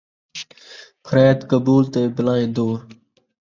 خریت 1.07 1.39
قبول 1.51 1.83
تے 1.93 2.01
بلائیں 2.15 2.49
دور 2.55 2.77